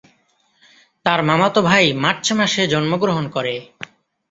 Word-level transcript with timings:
তার 1.05 1.19
মামাতো 1.23 1.59
ভাই 1.61 1.85
মার্চ 2.03 2.25
মাসে 2.33 2.61
জন্মগ্রহণ 2.67 3.25
করে। 3.27 3.55